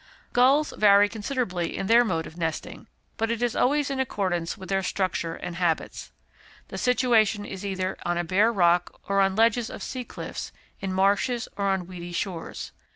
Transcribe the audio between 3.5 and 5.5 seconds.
always in accordance with their structure